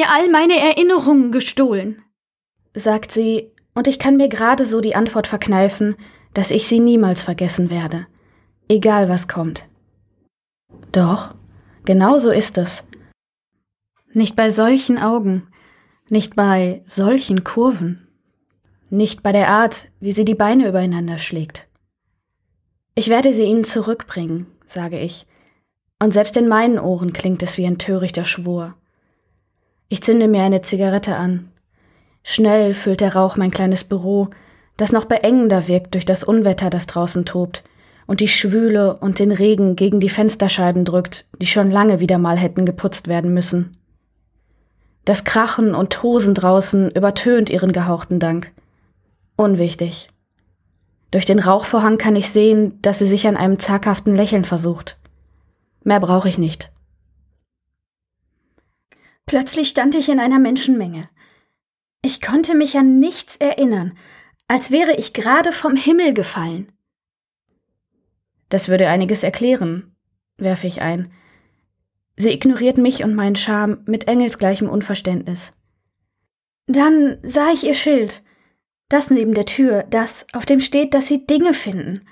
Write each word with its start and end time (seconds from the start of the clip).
mir 0.00 0.10
all 0.10 0.30
meine 0.30 0.58
Erinnerungen 0.58 1.30
gestohlen, 1.30 2.02
sagt 2.74 3.12
sie, 3.12 3.52
und 3.74 3.86
ich 3.86 3.98
kann 3.98 4.16
mir 4.16 4.28
gerade 4.28 4.64
so 4.64 4.80
die 4.80 4.94
Antwort 4.94 5.26
verkneifen, 5.26 5.94
dass 6.32 6.50
ich 6.50 6.66
sie 6.66 6.80
niemals 6.80 7.22
vergessen 7.22 7.68
werde, 7.68 8.06
egal 8.66 9.10
was 9.10 9.28
kommt. 9.28 9.68
Doch, 10.90 11.34
genau 11.84 12.18
so 12.18 12.30
ist 12.30 12.56
es. 12.56 12.84
Nicht 14.14 14.36
bei 14.36 14.48
solchen 14.48 14.96
Augen, 14.96 15.48
nicht 16.08 16.34
bei 16.34 16.82
solchen 16.86 17.44
Kurven, 17.44 18.08
nicht 18.88 19.22
bei 19.22 19.32
der 19.32 19.48
Art, 19.48 19.90
wie 20.00 20.12
sie 20.12 20.24
die 20.24 20.34
Beine 20.34 20.66
übereinander 20.66 21.18
schlägt. 21.18 21.68
Ich 22.94 23.08
werde 23.08 23.34
sie 23.34 23.44
ihnen 23.44 23.64
zurückbringen, 23.64 24.46
sage 24.66 24.98
ich, 24.98 25.26
und 26.02 26.14
selbst 26.14 26.38
in 26.38 26.48
meinen 26.48 26.78
Ohren 26.78 27.12
klingt 27.12 27.42
es 27.42 27.58
wie 27.58 27.66
ein 27.66 27.76
törichter 27.76 28.24
Schwur. 28.24 28.76
Ich 29.92 30.04
zünde 30.04 30.28
mir 30.28 30.44
eine 30.44 30.60
Zigarette 30.60 31.16
an. 31.16 31.50
Schnell 32.22 32.74
füllt 32.74 33.00
der 33.00 33.16
Rauch 33.16 33.36
mein 33.36 33.50
kleines 33.50 33.82
Büro, 33.82 34.28
das 34.76 34.92
noch 34.92 35.04
beengender 35.04 35.66
wirkt 35.66 35.94
durch 35.94 36.04
das 36.04 36.22
Unwetter, 36.22 36.70
das 36.70 36.86
draußen 36.86 37.24
tobt 37.26 37.64
und 38.06 38.20
die 38.20 38.28
Schwüle 38.28 38.96
und 38.98 39.18
den 39.18 39.32
Regen 39.32 39.74
gegen 39.74 39.98
die 39.98 40.08
Fensterscheiben 40.08 40.84
drückt, 40.84 41.26
die 41.40 41.46
schon 41.46 41.72
lange 41.72 41.98
wieder 41.98 42.18
mal 42.18 42.36
hätten 42.36 42.66
geputzt 42.66 43.08
werden 43.08 43.34
müssen. 43.34 43.76
Das 45.04 45.24
Krachen 45.24 45.74
und 45.74 45.92
Tosen 45.92 46.34
draußen 46.34 46.92
übertönt 46.92 47.50
ihren 47.50 47.72
gehauchten 47.72 48.20
Dank. 48.20 48.52
Unwichtig. 49.34 50.08
Durch 51.10 51.24
den 51.24 51.40
Rauchvorhang 51.40 51.98
kann 51.98 52.14
ich 52.14 52.30
sehen, 52.30 52.78
dass 52.80 53.00
sie 53.00 53.06
sich 53.06 53.26
an 53.26 53.36
einem 53.36 53.58
zaghaften 53.58 54.14
Lächeln 54.14 54.44
versucht. 54.44 54.98
Mehr 55.82 55.98
brauche 55.98 56.28
ich 56.28 56.38
nicht. 56.38 56.70
Plötzlich 59.30 59.68
stand 59.68 59.94
ich 59.94 60.08
in 60.08 60.18
einer 60.18 60.40
Menschenmenge. 60.40 61.08
Ich 62.02 62.20
konnte 62.20 62.56
mich 62.56 62.76
an 62.76 62.98
nichts 62.98 63.36
erinnern, 63.36 63.96
als 64.48 64.72
wäre 64.72 64.96
ich 64.96 65.12
gerade 65.12 65.52
vom 65.52 65.76
Himmel 65.76 66.14
gefallen. 66.14 66.72
Das 68.48 68.68
würde 68.68 68.88
einiges 68.88 69.22
erklären, 69.22 69.94
werfe 70.36 70.66
ich 70.66 70.82
ein. 70.82 71.12
Sie 72.16 72.30
ignoriert 72.30 72.76
mich 72.76 73.04
und 73.04 73.14
meinen 73.14 73.36
Charme 73.36 73.84
mit 73.86 74.08
engelsgleichem 74.08 74.68
Unverständnis. 74.68 75.52
Dann 76.66 77.18
sah 77.22 77.52
ich 77.52 77.62
ihr 77.62 77.76
Schild, 77.76 78.24
das 78.88 79.12
neben 79.12 79.32
der 79.32 79.46
Tür, 79.46 79.84
das, 79.84 80.26
auf 80.32 80.44
dem 80.44 80.58
steht, 80.58 80.92
dass 80.92 81.06
sie 81.06 81.24
Dinge 81.24 81.54
finden. 81.54 82.04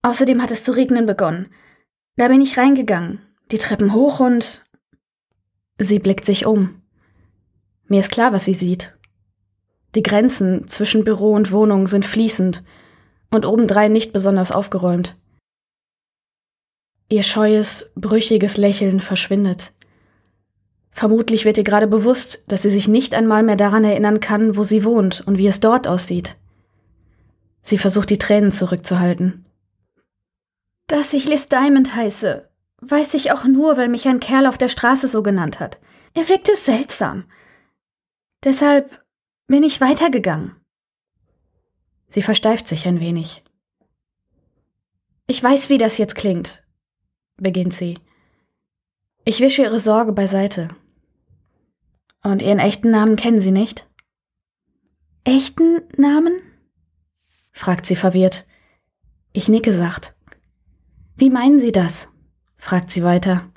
Außerdem 0.00 0.40
hat 0.40 0.52
es 0.52 0.64
zu 0.64 0.72
regnen 0.72 1.04
begonnen. 1.04 1.52
Da 2.16 2.28
bin 2.28 2.40
ich 2.40 2.56
reingegangen, 2.56 3.20
die 3.50 3.58
Treppen 3.58 3.92
hoch 3.92 4.20
und. 4.20 4.64
Sie 5.82 5.98
blickt 5.98 6.24
sich 6.24 6.46
um. 6.46 6.80
Mir 7.88 8.00
ist 8.00 8.12
klar, 8.12 8.32
was 8.32 8.44
sie 8.44 8.54
sieht. 8.54 8.96
Die 9.96 10.02
Grenzen 10.02 10.68
zwischen 10.68 11.02
Büro 11.02 11.32
und 11.32 11.50
Wohnung 11.50 11.88
sind 11.88 12.04
fließend 12.04 12.62
und 13.30 13.44
obendrein 13.44 13.92
nicht 13.92 14.12
besonders 14.12 14.52
aufgeräumt. 14.52 15.16
Ihr 17.08 17.24
scheues, 17.24 17.90
brüchiges 17.96 18.56
Lächeln 18.56 19.00
verschwindet. 19.00 19.72
Vermutlich 20.92 21.44
wird 21.44 21.58
ihr 21.58 21.64
gerade 21.64 21.88
bewusst, 21.88 22.44
dass 22.46 22.62
sie 22.62 22.70
sich 22.70 22.86
nicht 22.86 23.14
einmal 23.14 23.42
mehr 23.42 23.56
daran 23.56 23.82
erinnern 23.82 24.20
kann, 24.20 24.56
wo 24.56 24.62
sie 24.62 24.84
wohnt 24.84 25.22
und 25.26 25.36
wie 25.36 25.48
es 25.48 25.58
dort 25.58 25.88
aussieht. 25.88 26.36
Sie 27.62 27.76
versucht 27.76 28.10
die 28.10 28.18
Tränen 28.18 28.52
zurückzuhalten. 28.52 29.46
Dass 30.86 31.12
ich 31.12 31.26
Liz 31.26 31.46
Diamond 31.46 31.96
heiße, 31.96 32.48
weiß 32.82 33.14
ich 33.14 33.32
auch 33.32 33.44
nur, 33.44 33.76
weil 33.76 33.88
mich 33.88 34.06
ein 34.06 34.20
Kerl 34.20 34.46
auf 34.46 34.58
der 34.58 34.68
Straße 34.68 35.08
so 35.08 35.22
genannt 35.22 35.60
hat. 35.60 35.78
Er 36.14 36.28
wirkte 36.28 36.56
seltsam. 36.56 37.24
Deshalb 38.44 39.04
bin 39.46 39.62
ich 39.62 39.80
weitergegangen. 39.80 40.56
Sie 42.08 42.22
versteift 42.22 42.68
sich 42.68 42.86
ein 42.86 43.00
wenig. 43.00 43.42
Ich 45.26 45.42
weiß, 45.42 45.70
wie 45.70 45.78
das 45.78 45.96
jetzt 45.96 46.16
klingt, 46.16 46.62
beginnt 47.36 47.72
sie. 47.72 47.98
Ich 49.24 49.40
wische 49.40 49.62
ihre 49.62 49.78
Sorge 49.78 50.12
beiseite. 50.12 50.68
Und 52.22 52.42
ihren 52.42 52.58
echten 52.58 52.90
Namen 52.90 53.16
kennen 53.16 53.40
Sie 53.40 53.52
nicht? 53.52 53.88
Echten 55.24 55.80
Namen? 55.96 56.32
fragt 57.52 57.86
sie 57.86 57.96
verwirrt. 57.96 58.46
Ich 59.32 59.48
nicke 59.48 59.72
sacht. 59.72 60.14
Wie 61.16 61.30
meinen 61.30 61.58
Sie 61.58 61.72
das? 61.72 62.11
Fragt 62.62 62.92
sie 62.92 63.02
weiter, 63.02 63.50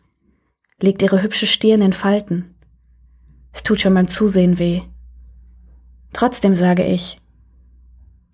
legt 0.81 1.03
ihre 1.03 1.21
hübsche 1.21 1.45
Stirn 1.45 1.83
in 1.83 1.93
Falten. 1.93 2.55
Es 3.53 3.61
tut 3.61 3.79
schon 3.79 3.93
beim 3.93 4.07
Zusehen 4.07 4.57
weh. 4.57 4.81
Trotzdem 6.11 6.55
sage 6.55 6.83
ich, 6.83 7.21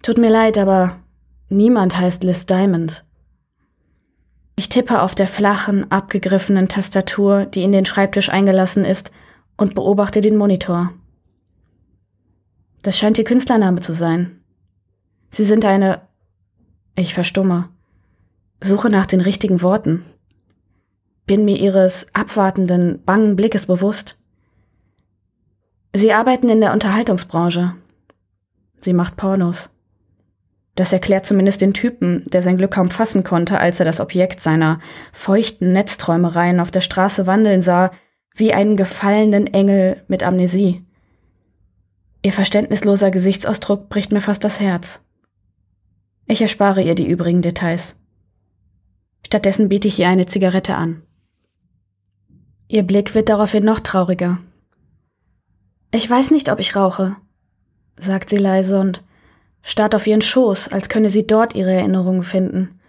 tut 0.02 0.18
mir 0.18 0.30
leid, 0.30 0.58
aber 0.58 0.98
niemand 1.50 1.98
heißt 1.98 2.24
Liz 2.24 2.46
Diamond. 2.46 3.04
Ich 4.56 4.70
tippe 4.70 5.02
auf 5.02 5.14
der 5.14 5.28
flachen, 5.28 5.92
abgegriffenen 5.92 6.70
Tastatur, 6.70 7.46
die 7.46 7.64
in 7.64 7.74
den 7.74 7.86
Schreibtisch 7.86 8.30
eingelassen 8.30 8.86
ist, 8.86 9.12
und 9.58 9.76
beobachte 9.76 10.22
den 10.22 10.38
Monitor. 10.38 10.94
Das 12.82 12.98
scheint 12.98 13.18
ihr 13.18 13.26
Künstlername 13.26 13.82
zu 13.82 13.92
sein. 13.92 14.42
Sie 15.32 15.44
sind 15.44 15.66
eine. 15.66 16.08
Ich 16.96 17.14
verstumme. 17.14 17.68
Suche 18.62 18.90
nach 18.90 19.06
den 19.06 19.20
richtigen 19.20 19.62
Worten. 19.62 20.06
Bin 21.26 21.46
mir 21.46 21.58
ihres 21.58 22.08
abwartenden, 22.14 23.04
bangen 23.06 23.36
Blickes 23.36 23.66
bewusst. 23.66 24.18
Sie 25.94 26.14
arbeiten 26.14 26.50
in 26.50 26.62
der 26.62 26.74
Unterhaltungsbranche. 26.74 27.76
Sie 28.80 28.94
macht 28.94 29.18
Pornos. 29.18 29.70
Das 30.76 30.94
erklärt 30.94 31.26
zumindest 31.26 31.62
den 31.62 31.74
Typen, 31.74 32.24
der 32.28 32.42
sein 32.42 32.58
Glück 32.58 32.72
kaum 32.72 32.90
fassen 32.90 33.24
konnte, 33.24 33.60
als 33.60 33.80
er 33.80 33.86
das 33.86 34.00
Objekt 34.00 34.40
seiner 34.40 34.80
feuchten 35.12 35.74
Netzträumereien 35.74 36.60
auf 36.60 36.72
der 36.72 36.82
Straße 36.82 37.28
wandeln 37.28 37.62
sah, 37.62 37.92
wie 38.34 38.54
einen 38.54 38.78
gefallenen 38.78 39.48
Engel 39.48 40.04
mit 40.08 40.24
Amnesie. 40.24 40.86
Ihr 42.24 42.32
verständnisloser 42.32 43.12
Gesichtsausdruck 43.12 43.90
bricht 43.90 44.12
mir 44.12 44.22
fast 44.22 44.44
das 44.44 44.60
Herz. 44.60 45.04
Ich 46.28 46.42
erspare 46.42 46.82
ihr 46.82 46.96
die 46.96 47.08
übrigen 47.08 47.42
Details. 47.42 47.98
Stattdessen 49.26 49.70
biete 49.70 49.88
ich 49.88 50.00
ihr 50.00 50.08
eine 50.08 50.26
Zigarette 50.26 50.76
an. 50.76 51.04
Ihr 52.72 52.84
Blick 52.84 53.16
wird 53.16 53.28
daraufhin 53.28 53.66
noch 53.66 53.82
trauriger. 53.82 54.38
Ich 55.94 56.10
weiß 56.10 56.32
nicht, 56.32 56.50
ob 56.50 56.58
ich 56.62 56.74
rauche, 56.74 57.18
sagt 58.00 58.30
sie 58.30 58.38
leise 58.38 58.80
und 58.80 59.04
starrt 59.62 59.94
auf 59.94 60.08
ihren 60.08 60.22
Schoß, 60.22 60.70
als 60.70 60.88
könne 60.88 61.10
sie 61.10 61.28
dort 61.28 61.54
ihre 61.54 61.74
Erinnerungen 61.74 62.24
finden. 62.24 62.80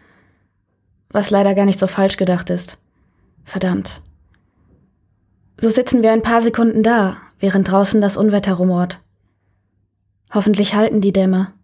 Was 1.08 1.30
leider 1.30 1.56
gar 1.56 1.64
nicht 1.64 1.80
so 1.80 1.88
falsch 1.88 2.16
gedacht 2.16 2.48
ist. 2.48 2.78
Verdammt. 3.42 4.02
So 5.56 5.68
sitzen 5.68 6.04
wir 6.04 6.12
ein 6.12 6.22
paar 6.22 6.42
Sekunden 6.42 6.84
da, 6.84 7.16
während 7.40 7.68
draußen 7.68 8.00
das 8.00 8.16
Unwetter 8.16 8.52
rumort. 8.52 9.00
Hoffentlich 10.32 10.76
halten 10.76 11.00
die 11.00 11.12
Dämme. 11.12 11.54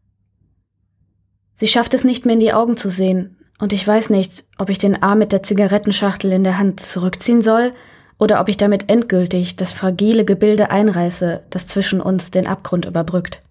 Sie 1.55 1.69
schafft 1.69 1.95
es 1.95 2.03
nicht 2.03 2.27
mehr 2.27 2.35
in 2.35 2.41
die 2.41 2.53
Augen 2.53 2.77
zu 2.77 2.91
sehen, 2.91 3.37
und 3.61 3.73
ich 3.73 3.87
weiß 3.87 4.11
nicht, 4.11 4.45
ob 4.59 4.71
ich 4.71 4.79
den 4.79 5.05
Arm 5.05 5.19
mit 5.19 5.31
der 5.31 5.45
Zigarettenschachtel 5.45 6.33
in 6.33 6.43
der 6.43 6.59
Hand 6.59 6.81
zurückziehen 6.81 7.43
soll 7.43 7.73
oder 8.19 8.41
ob 8.41 8.49
ich 8.49 8.57
damit 8.57 8.89
endgültig 8.91 9.57
das 9.57 9.73
fragile 9.73 10.25
Gebilde 10.25 10.71
einreiße, 10.71 11.45
das 11.51 11.67
zwischen 11.67 12.01
uns 12.01 12.31
den 12.31 12.47
Abgrund 12.47 12.85
überbrückt. 12.85 13.43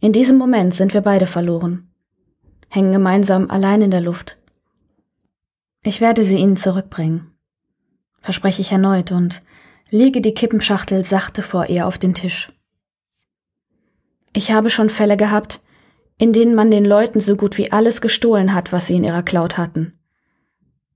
In 0.00 0.12
diesem 0.12 0.38
Moment 0.38 0.74
sind 0.74 0.94
wir 0.94 1.00
beide 1.00 1.26
verloren, 1.26 1.90
hängen 2.68 2.92
gemeinsam 2.92 3.50
allein 3.50 3.82
in 3.82 3.90
der 3.90 4.00
Luft. 4.00 4.36
Ich 5.82 6.00
werde 6.00 6.24
sie 6.24 6.36
ihnen 6.36 6.56
zurückbringen 6.56 7.32
verspreche 8.20 8.60
ich 8.60 8.72
erneut 8.72 9.12
und 9.12 9.42
lege 9.90 10.20
die 10.20 10.34
Kippenschachtel 10.34 11.02
sachte 11.04 11.42
vor 11.42 11.66
ihr 11.66 11.86
auf 11.86 11.98
den 11.98 12.14
Tisch. 12.14 12.52
Ich 14.32 14.52
habe 14.52 14.70
schon 14.70 14.90
Fälle 14.90 15.16
gehabt, 15.16 15.60
in 16.18 16.32
denen 16.32 16.54
man 16.54 16.70
den 16.70 16.84
Leuten 16.84 17.20
so 17.20 17.36
gut 17.36 17.58
wie 17.58 17.72
alles 17.72 18.00
gestohlen 18.00 18.54
hat, 18.54 18.72
was 18.72 18.86
sie 18.86 18.96
in 18.96 19.04
ihrer 19.04 19.22
Cloud 19.22 19.56
hatten. 19.56 19.97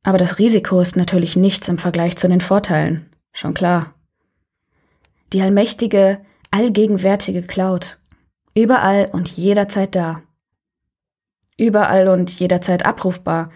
Aber 0.03 0.19
das 0.19 0.39
Risiko 0.39 0.81
ist 0.81 0.97
natürlich 0.97 1.37
nichts 1.37 1.69
im 1.69 1.79
Vergleich 1.79 2.17
zu 2.17 2.29
den 2.29 2.41
Vorteilen, 2.41 3.07
schon 3.33 3.55
klar. 3.55 3.95
Die 5.33 5.41
allmächtige, 5.41 6.21
allgegenwärtige 6.51 7.43
Cloud, 7.43 7.99
überall 8.55 9.09
und 9.13 9.29
jederzeit 9.29 9.95
da. 9.95 10.23
Überall 11.57 12.09
und 12.09 12.31
jederzeit 12.31 12.85
abrufbar, 12.85 13.51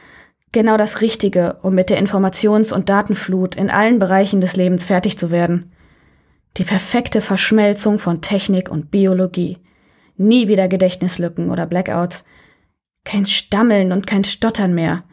genau 0.53 0.77
das 0.77 1.01
Richtige, 1.01 1.59
um 1.63 1.75
mit 1.75 1.91
der 1.91 2.01
Informations- 2.01 2.73
und 2.73 2.89
Datenflut 2.89 3.57
in 3.57 3.69
allen 3.69 3.99
Bereichen 3.99 4.41
des 4.41 4.57
Lebens 4.57 4.87
fertig 4.87 5.19
zu 5.19 5.31
werden. 5.31 5.73
Die 6.57 6.65
perfekte 6.65 7.21
Verschmelzung 7.21 7.99
von 7.99 8.23
Technik 8.23 8.71
und 8.71 8.91
Biologie. 8.91 9.59
Nie 10.17 10.49
wieder 10.49 10.69
Gedächtnislücken 10.69 11.51
oder 11.51 11.67
Blackouts. 11.67 12.25
Kein 13.05 13.27
Stammeln 13.27 13.93
und 13.93 14.07
kein 14.07 14.25
Stottern 14.25 14.75
mehr. 14.75 15.05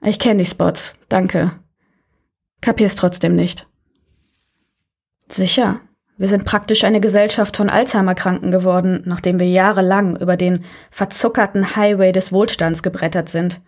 Ich 0.00 0.18
kenne 0.18 0.42
die 0.42 0.48
Spots, 0.48 0.96
danke. 1.08 1.52
Kapier's 2.60 2.94
trotzdem 2.94 3.34
nicht. 3.34 3.66
Sicher. 5.28 5.80
Wir 6.16 6.26
sind 6.26 6.44
praktisch 6.44 6.82
eine 6.82 7.00
Gesellschaft 7.00 7.56
von 7.56 7.70
Alzheimer-Kranken 7.70 8.50
geworden, 8.50 9.02
nachdem 9.04 9.38
wir 9.38 9.48
jahrelang 9.48 10.16
über 10.16 10.36
den 10.36 10.64
verzuckerten 10.90 11.76
Highway 11.76 12.10
des 12.10 12.32
Wohlstands 12.32 12.82
gebrettert 12.82 13.28
sind. 13.28 13.60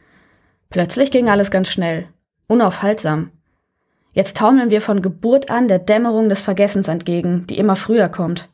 Plötzlich 0.68 1.12
ging 1.12 1.28
alles 1.28 1.52
ganz 1.52 1.68
schnell, 1.68 2.08
unaufhaltsam. 2.48 3.30
Jetzt 4.12 4.36
taumeln 4.36 4.70
wir 4.70 4.80
von 4.80 5.02
Geburt 5.02 5.50
an 5.50 5.68
der 5.68 5.78
Dämmerung 5.78 6.28
des 6.28 6.42
Vergessens 6.42 6.88
entgegen, 6.88 7.46
die 7.46 7.58
immer 7.58 7.76
früher 7.76 8.08
kommt. 8.08 8.48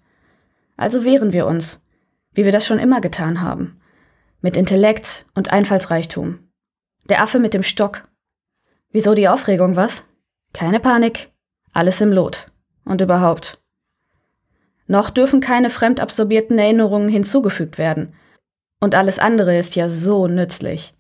Also 0.77 1.05
wehren 1.05 1.33
wir 1.33 1.47
uns, 1.47 1.83
wie 2.35 2.45
wir 2.45 2.53
das 2.53 2.67
schon 2.67 2.79
immer 2.79 3.01
getan 3.01 3.41
haben, 3.41 3.81
mit 4.43 4.59
Intellekt 4.59 5.25
und 5.35 5.53
Einfallsreichtum. 5.53 6.39
Der 7.09 7.23
Affe 7.23 7.39
mit 7.39 7.55
dem 7.55 7.63
Stock. 7.63 8.03
Wieso 8.91 9.15
die 9.15 9.29
Aufregung, 9.29 9.77
was? 9.77 10.05
Keine 10.53 10.81
Panik, 10.81 11.31
alles 11.73 12.01
im 12.01 12.11
Lot. 12.11 12.51
Und 12.85 13.01
überhaupt. 13.01 13.61
Noch 14.87 15.11
dürfen 15.11 15.41
keine 15.41 15.71
fremdabsorbierten 15.71 16.59
Erinnerungen 16.59 17.09
hinzugefügt 17.09 17.79
werden. 17.79 18.15
Und 18.81 18.95
alles 18.95 19.19
andere 19.19 19.59
ist 19.59 19.77
ja 19.77 19.89
so 19.89 20.27
nützlich. 20.27 20.95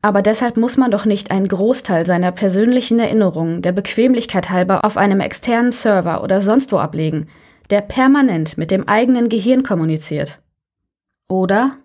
Aber 0.00 0.22
deshalb 0.22 0.56
muss 0.56 0.76
man 0.76 0.90
doch 0.90 1.04
nicht 1.04 1.30
einen 1.30 1.48
Großteil 1.48 2.06
seiner 2.06 2.32
persönlichen 2.32 2.98
Erinnerungen 2.98 3.62
der 3.62 3.72
Bequemlichkeit 3.72 4.50
halber 4.50 4.84
auf 4.84 4.96
einem 4.96 5.20
externen 5.20 5.72
Server 5.72 6.22
oder 6.22 6.40
sonst 6.40 6.70
wo 6.72 6.78
ablegen, 6.78 7.28
der 7.70 7.80
permanent 7.80 8.56
mit 8.58 8.70
dem 8.70 8.88
eigenen 8.88 9.28
Gehirn 9.28 9.62
kommuniziert. 9.62 10.40
Oder 11.28 11.76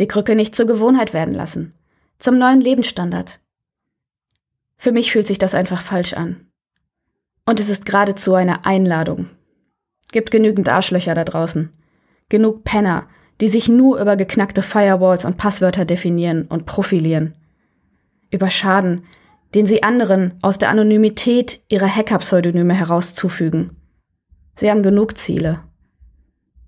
die 0.00 0.08
Krücke 0.08 0.34
nicht 0.34 0.54
zur 0.56 0.66
Gewohnheit 0.66 1.14
werden 1.14 1.34
lassen, 1.34 1.72
zum 2.18 2.38
neuen 2.38 2.60
Lebensstandard. 2.60 3.40
Für 4.76 4.92
mich 4.92 5.12
fühlt 5.12 5.26
sich 5.26 5.38
das 5.38 5.54
einfach 5.54 5.80
falsch 5.80 6.14
an. 6.14 6.46
Und 7.46 7.60
es 7.60 7.68
ist 7.68 7.86
geradezu 7.86 8.34
eine 8.34 8.64
Einladung. 8.64 9.30
Gibt 10.12 10.30
genügend 10.30 10.68
Arschlöcher 10.68 11.14
da 11.14 11.24
draußen. 11.24 11.70
Genug 12.28 12.64
Penner, 12.64 13.08
die 13.40 13.48
sich 13.48 13.68
nur 13.68 14.00
über 14.00 14.16
geknackte 14.16 14.62
Firewalls 14.62 15.24
und 15.24 15.36
Passwörter 15.36 15.84
definieren 15.84 16.46
und 16.46 16.66
profilieren. 16.66 17.34
Über 18.30 18.50
Schaden, 18.50 19.04
den 19.54 19.66
sie 19.66 19.82
anderen 19.82 20.34
aus 20.42 20.58
der 20.58 20.70
Anonymität 20.70 21.62
ihrer 21.68 21.88
Hacker-Pseudonyme 21.88 22.74
heraus 22.74 23.14
zufügen. 23.14 23.72
Sie 24.56 24.70
haben 24.70 24.82
genug 24.82 25.18
Ziele. 25.18 25.60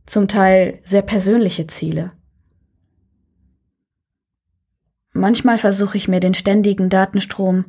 Zum 0.07 0.29
Teil 0.29 0.81
sehr 0.85 1.03
persönliche 1.03 1.67
Ziele. 1.67 2.13
Manchmal 5.17 5.57
versuche 5.57 5.97
ich 5.97 6.09
mir 6.09 6.21
den 6.21 6.35
ständigen 6.35 6.91
Datenstrom, 6.91 7.65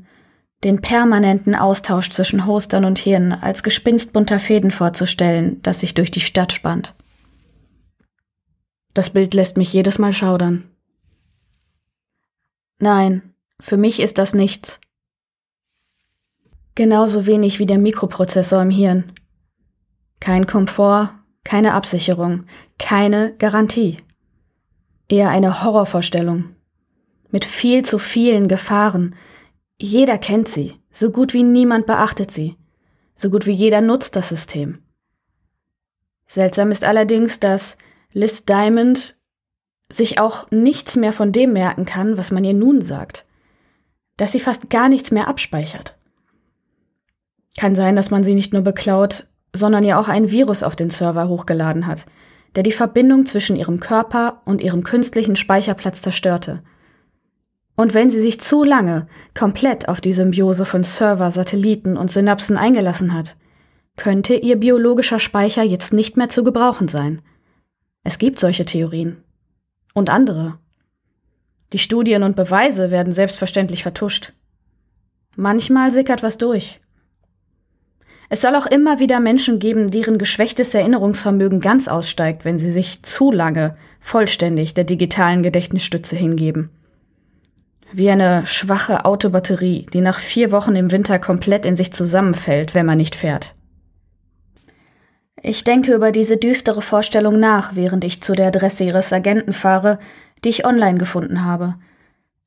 den 0.65 0.81
permanenten 0.81 1.55
Austausch 1.55 2.09
zwischen 2.09 2.45
Hostern 2.45 2.83
und 2.83 2.99
Hirn 2.99 3.31
als 3.31 3.63
Gespinst 3.63 4.11
bunter 4.11 4.39
Fäden 4.39 4.69
vorzustellen, 4.69 5.61
das 5.61 5.79
sich 5.79 5.93
durch 5.93 6.11
die 6.11 6.19
Stadt 6.19 6.51
spannt. 6.51 6.93
Das 8.93 9.11
Bild 9.11 9.33
lässt 9.33 9.55
mich 9.55 9.71
jedes 9.71 9.97
Mal 9.97 10.11
schaudern. 10.11 10.69
Nein, 12.79 13.33
für 13.61 13.77
mich 13.77 14.01
ist 14.01 14.17
das 14.17 14.33
nichts. 14.33 14.81
Genauso 16.75 17.25
wenig 17.27 17.59
wie 17.59 17.65
der 17.65 17.79
Mikroprozessor 17.79 18.61
im 18.61 18.71
Hirn. 18.71 19.13
Kein 20.19 20.47
Komfort, 20.47 21.11
keine 21.45 21.75
Absicherung, 21.75 22.43
keine 22.77 23.33
Garantie. 23.37 23.97
Eher 25.07 25.29
eine 25.29 25.63
Horrorvorstellung. 25.63 26.56
Mit 27.31 27.45
viel 27.45 27.83
zu 27.85 27.99
vielen 27.99 28.47
Gefahren. 28.47 29.15
Jeder 29.79 30.17
kennt 30.17 30.47
sie, 30.47 30.75
so 30.91 31.11
gut 31.11 31.33
wie 31.33 31.43
niemand 31.43 31.85
beachtet 31.85 32.31
sie. 32.31 32.55
So 33.15 33.29
gut 33.29 33.45
wie 33.45 33.51
jeder 33.51 33.81
nutzt 33.81 34.15
das 34.15 34.29
System. 34.29 34.79
Seltsam 36.27 36.71
ist 36.71 36.85
allerdings, 36.85 37.39
dass 37.39 37.77
Liz 38.11 38.45
Diamond 38.45 39.17
sich 39.89 40.19
auch 40.19 40.51
nichts 40.51 40.95
mehr 40.95 41.13
von 41.13 41.31
dem 41.31 41.53
merken 41.53 41.85
kann, 41.85 42.17
was 42.17 42.31
man 42.31 42.43
ihr 42.43 42.53
nun 42.53 42.81
sagt. 42.81 43.25
Dass 44.17 44.31
sie 44.31 44.39
fast 44.39 44.69
gar 44.69 44.89
nichts 44.89 45.11
mehr 45.11 45.27
abspeichert. 45.27 45.95
Kann 47.57 47.75
sein, 47.75 47.95
dass 47.95 48.11
man 48.11 48.23
sie 48.23 48.35
nicht 48.35 48.53
nur 48.53 48.61
beklaut, 48.61 49.27
sondern 49.53 49.83
ja 49.83 49.99
auch 49.99 50.09
ein 50.09 50.29
Virus 50.29 50.63
auf 50.63 50.75
den 50.75 50.89
Server 50.89 51.27
hochgeladen 51.27 51.87
hat, 51.87 52.05
der 52.55 52.63
die 52.63 52.71
Verbindung 52.71 53.25
zwischen 53.25 53.55
ihrem 53.55 53.79
Körper 53.79 54.41
und 54.45 54.61
ihrem 54.61 54.83
künstlichen 54.83 55.35
Speicherplatz 55.35 56.01
zerstörte. 56.01 56.61
Und 57.77 57.93
wenn 57.93 58.09
sie 58.09 58.19
sich 58.19 58.41
zu 58.41 58.63
lange 58.63 59.07
komplett 59.37 59.87
auf 59.87 60.01
die 60.01 60.11
Symbiose 60.11 60.65
von 60.65 60.83
Server, 60.83 61.29
Satelliten 61.29 61.95
und 61.95 62.11
Synapsen 62.11 62.57
eingelassen 62.57 63.13
hat, 63.13 63.37
könnte 63.95 64.33
ihr 64.33 64.57
biologischer 64.57 65.19
Speicher 65.19 65.61
jetzt 65.61 65.93
nicht 65.93 66.17
mehr 66.17 66.27
zu 66.27 66.43
gebrauchen 66.43 66.87
sein. 66.87 67.21
Es 68.03 68.17
gibt 68.17 68.39
solche 68.39 68.65
Theorien. 68.65 69.23
Und 69.93 70.09
andere. 70.09 70.57
Die 71.71 71.77
Studien 71.77 72.23
und 72.23 72.35
Beweise 72.35 72.89
werden 72.89 73.13
selbstverständlich 73.13 73.83
vertuscht. 73.83 74.33
Manchmal 75.35 75.91
sickert 75.91 76.23
was 76.23 76.39
durch. 76.39 76.79
Es 78.29 78.41
soll 78.41 78.55
auch 78.55 78.65
immer 78.65 78.99
wieder 78.99 79.19
Menschen 79.19 79.59
geben, 79.59 79.91
deren 79.91 80.17
geschwächtes 80.17 80.73
Erinnerungsvermögen 80.73 81.61
ganz 81.61 81.87
aussteigt, 81.87 82.43
wenn 82.43 82.57
sie 82.57 82.71
sich 82.71 83.03
zu 83.03 83.31
lange 83.31 83.77
vollständig 83.99 84.73
der 84.73 84.83
digitalen 84.83 85.43
Gedächtnisstütze 85.43 86.15
hingeben. 86.15 86.71
Wie 87.91 88.09
eine 88.09 88.45
schwache 88.45 89.05
Autobatterie, 89.05 89.85
die 89.93 90.01
nach 90.01 90.19
vier 90.19 90.51
Wochen 90.51 90.75
im 90.75 90.91
Winter 90.91 91.19
komplett 91.19 91.65
in 91.65 91.75
sich 91.75 91.93
zusammenfällt, 91.93 92.75
wenn 92.75 92.85
man 92.85 92.97
nicht 92.97 93.15
fährt. 93.15 93.55
Ich 95.41 95.63
denke 95.63 95.93
über 95.93 96.11
diese 96.11 96.37
düstere 96.37 96.81
Vorstellung 96.81 97.39
nach, 97.39 97.75
während 97.75 98.03
ich 98.03 98.21
zu 98.21 98.33
der 98.33 98.47
Adresse 98.47 98.83
ihres 98.83 99.13
Agenten 99.13 99.53
fahre, 99.53 99.99
die 100.43 100.49
ich 100.49 100.65
online 100.65 100.97
gefunden 100.97 101.45
habe. 101.45 101.75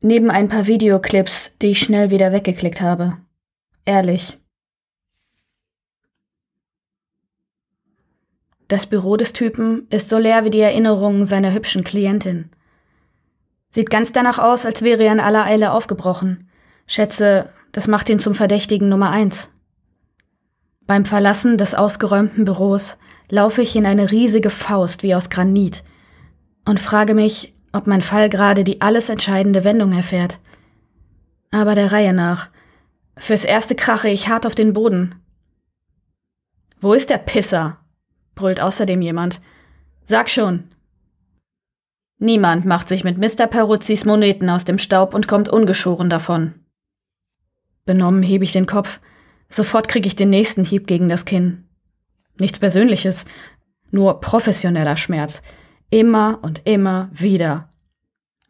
Neben 0.02 0.31
ein 0.31 0.48
paar 0.48 0.66
Videoclips, 0.66 1.56
die 1.62 1.69
ich 1.69 1.81
schnell 1.81 2.10
wieder 2.10 2.32
weggeklickt 2.32 2.81
habe. 2.81 3.16
Ehrlich. 3.84 4.38
Das 8.69 8.87
Büro 8.87 9.16
des 9.16 9.32
Typen 9.32 9.87
ist 9.90 10.09
so 10.09 10.18
leer 10.18 10.44
wie 10.44 10.50
die 10.50 10.61
Erinnerungen 10.61 11.25
seiner 11.25 11.52
hübschen 11.52 11.82
Klientin. 11.82 12.50
Sieht 13.70 13.90
ganz 13.90 14.12
danach 14.12 14.38
aus, 14.38 14.66
als 14.66 14.82
wäre 14.82 15.04
er 15.04 15.12
in 15.12 15.20
aller 15.20 15.44
Eile 15.44 15.72
aufgebrochen. 15.72 16.48
Schätze, 16.86 17.50
das 17.72 17.86
macht 17.86 18.08
ihn 18.08 18.18
zum 18.18 18.34
Verdächtigen 18.34 18.88
Nummer 18.88 19.10
eins. 19.10 19.52
Beim 20.86 21.04
Verlassen 21.04 21.56
des 21.56 21.74
ausgeräumten 21.74 22.44
Büros 22.44 22.98
laufe 23.28 23.62
ich 23.62 23.76
in 23.76 23.86
eine 23.86 24.10
riesige 24.10 24.50
Faust 24.50 25.04
wie 25.04 25.14
aus 25.14 25.30
Granit 25.30 25.84
und 26.64 26.80
frage 26.80 27.14
mich, 27.14 27.54
ob 27.72 27.86
mein 27.86 28.02
Fall 28.02 28.28
gerade 28.28 28.64
die 28.64 28.80
alles 28.80 29.08
entscheidende 29.08 29.62
Wendung 29.62 29.92
erfährt. 29.92 30.40
Aber 31.52 31.74
der 31.74 31.92
Reihe 31.92 32.12
nach. 32.12 32.50
Fürs 33.16 33.44
erste 33.44 33.76
krache 33.76 34.08
ich 34.08 34.28
hart 34.28 34.46
auf 34.46 34.56
den 34.56 34.72
Boden. 34.72 35.14
Wo 36.80 36.92
ist 36.92 37.10
der 37.10 37.18
Pisser? 37.18 37.78
brüllt 38.34 38.60
außerdem 38.60 39.02
jemand. 39.02 39.40
Sag 40.06 40.30
schon. 40.30 40.70
Niemand 42.22 42.66
macht 42.66 42.86
sich 42.86 43.02
mit 43.02 43.16
Mr. 43.16 43.46
Peruzzis 43.46 44.04
Moneten 44.04 44.50
aus 44.50 44.66
dem 44.66 44.76
Staub 44.76 45.14
und 45.14 45.26
kommt 45.26 45.48
ungeschoren 45.48 46.10
davon. 46.10 46.54
Benommen 47.86 48.22
hebe 48.22 48.44
ich 48.44 48.52
den 48.52 48.66
Kopf. 48.66 49.00
Sofort 49.48 49.88
kriege 49.88 50.06
ich 50.06 50.16
den 50.16 50.28
nächsten 50.28 50.62
Hieb 50.62 50.86
gegen 50.86 51.08
das 51.08 51.24
Kinn. 51.24 51.64
Nichts 52.38 52.58
Persönliches, 52.58 53.24
nur 53.90 54.20
professioneller 54.20 54.96
Schmerz. 54.96 55.42
Immer 55.88 56.38
und 56.42 56.66
immer 56.66 57.08
wieder. 57.10 57.72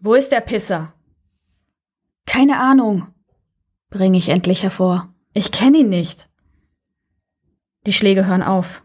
Wo 0.00 0.14
ist 0.14 0.32
der 0.32 0.40
Pisser? 0.40 0.92
Keine 2.26 2.58
Ahnung, 2.58 3.06
bringe 3.88 4.18
ich 4.18 4.30
endlich 4.30 4.64
hervor. 4.64 5.14
Ich 5.32 5.52
kenne 5.52 5.78
ihn 5.78 5.88
nicht. 5.88 6.28
Die 7.86 7.92
Schläge 7.92 8.26
hören 8.26 8.42
auf. 8.42 8.82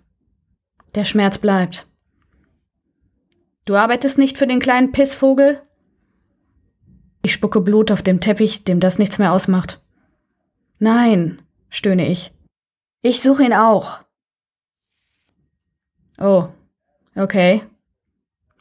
Der 0.94 1.06
Schmerz 1.06 1.40
bleibt. 1.40 1.88
Du 3.66 3.76
arbeitest 3.76 4.20
nicht 4.20 4.38
für 4.38 4.46
den 4.46 4.60
kleinen 4.60 4.92
Pissvogel? 4.92 5.62
Ich 7.24 7.34
spucke 7.34 7.62
Blut 7.62 7.92
auf 7.92 8.04
dem 8.04 8.22
Teppich, 8.22 8.64
dem 8.64 8.80
das 8.80 9.00
nichts 9.00 9.18
mehr 9.18 9.34
ausmacht. 9.34 9.82
Nein, 10.78 11.42
stöhne 11.70 12.08
ich. 12.08 12.32
Ich 13.02 13.22
suche 13.22 13.44
ihn 13.44 13.54
auch. 13.54 14.02
Oh, 16.20 16.48
okay. 17.16 17.64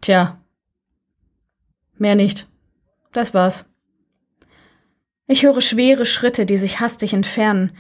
Tja. 0.01 0.41
Mehr 1.99 2.15
nicht. 2.15 2.49
Das 3.13 3.35
war's. 3.35 3.67
Ich 5.27 5.43
höre 5.43 5.61
schwere 5.61 6.07
Schritte, 6.07 6.47
die 6.47 6.59
sich 6.59 6.81
hastig 6.81 7.13
entfernen. 7.13 7.77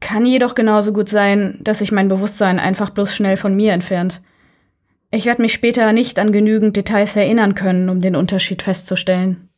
Kann 0.00 0.24
jedoch 0.24 0.54
genauso 0.54 0.94
gut 0.94 1.10
sein, 1.10 1.58
dass 1.60 1.78
sich 1.80 1.92
mein 1.92 2.08
Bewusstsein 2.08 2.58
einfach 2.58 2.90
bloß 2.90 3.14
schnell 3.14 3.36
von 3.36 3.54
mir 3.54 3.72
entfernt. 3.72 4.22
Ich 5.10 5.26
werde 5.26 5.42
mich 5.42 5.52
später 5.52 5.92
nicht 5.92 6.18
an 6.18 6.30
genügend 6.30 6.76
Details 6.76 7.16
erinnern 7.16 7.54
können, 7.54 7.88
um 7.88 8.00
den 8.00 8.14
Unterschied 8.14 8.62
festzustellen. 8.62 9.48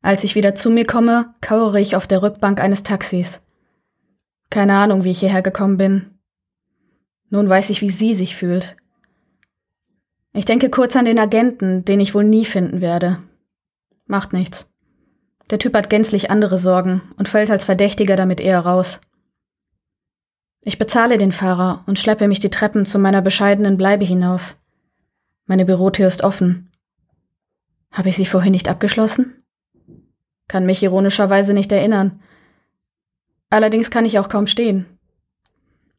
Als 0.00 0.24
ich 0.24 0.34
wieder 0.34 0.54
zu 0.54 0.70
mir 0.70 0.86
komme, 0.86 1.34
kauere 1.40 1.80
ich 1.80 1.96
auf 1.96 2.06
der 2.06 2.22
Rückbank 2.22 2.60
eines 2.60 2.82
Taxis. 2.82 3.44
Keine 4.48 4.76
Ahnung, 4.76 5.04
wie 5.04 5.10
ich 5.10 5.20
hierher 5.20 5.42
gekommen 5.42 5.76
bin. 5.76 6.18
Nun 7.28 7.48
weiß 7.48 7.68
ich, 7.70 7.82
wie 7.82 7.90
sie 7.90 8.14
sich 8.14 8.36
fühlt. 8.36 8.76
Ich 10.32 10.46
denke 10.46 10.70
kurz 10.70 10.96
an 10.96 11.04
den 11.04 11.18
Agenten, 11.18 11.84
den 11.84 12.00
ich 12.00 12.14
wohl 12.14 12.24
nie 12.24 12.46
finden 12.46 12.80
werde. 12.80 13.18
Macht 14.06 14.32
nichts. 14.32 14.70
Der 15.50 15.58
Typ 15.58 15.74
hat 15.74 15.90
gänzlich 15.90 16.30
andere 16.30 16.56
Sorgen 16.56 17.02
und 17.16 17.28
fällt 17.28 17.50
als 17.50 17.64
Verdächtiger 17.64 18.16
damit 18.16 18.40
eher 18.40 18.60
raus. 18.60 19.00
Ich 20.60 20.78
bezahle 20.78 21.18
den 21.18 21.32
Fahrer 21.32 21.84
und 21.86 21.98
schleppe 21.98 22.28
mich 22.28 22.40
die 22.40 22.50
Treppen 22.50 22.86
zu 22.86 22.98
meiner 22.98 23.22
bescheidenen 23.22 23.76
Bleibe 23.76 24.04
hinauf. 24.04 24.56
Meine 25.46 25.64
Bürotür 25.64 26.06
ist 26.08 26.24
offen. 26.24 26.70
Habe 27.92 28.10
ich 28.10 28.16
sie 28.16 28.26
vorhin 28.26 28.52
nicht 28.52 28.68
abgeschlossen? 28.68 29.44
Kann 30.46 30.66
mich 30.66 30.82
ironischerweise 30.82 31.54
nicht 31.54 31.72
erinnern. 31.72 32.20
Allerdings 33.50 33.90
kann 33.90 34.04
ich 34.04 34.18
auch 34.18 34.28
kaum 34.28 34.46
stehen. 34.46 34.86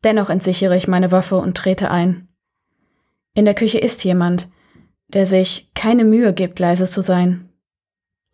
Dennoch 0.04 0.30
entsichere 0.30 0.78
ich 0.78 0.88
meine 0.88 1.12
Waffe 1.12 1.38
und 1.38 1.58
trete 1.58 1.92
ein. 1.92 2.28
In 3.34 3.46
der 3.46 3.54
Küche 3.54 3.80
ist 3.80 4.04
jemand, 4.04 4.50
der 5.08 5.26
sich 5.26 5.72
keine 5.74 6.04
Mühe 6.04 6.34
gibt, 6.34 6.60
leise 6.60 6.90
zu 6.90 7.02
sein. 7.02 7.50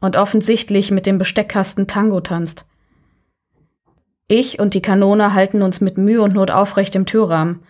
Und 0.02 0.18
offensichtlich 0.18 0.92
mit 0.92 1.06
dem 1.06 1.18
Besteckkasten 1.18 1.88
Tango 1.88 2.20
tanzt. 2.20 2.66
Ich 4.28 4.60
und 4.60 4.74
die 4.74 4.82
Kanone 4.82 5.34
halten 5.34 5.62
uns 5.62 5.82
mit 5.82 5.98
Mühe 5.98 6.22
und 6.22 6.34
Not 6.34 6.50
aufrecht 6.50 6.96
im 6.96 7.06
Türrahmen. 7.06 7.64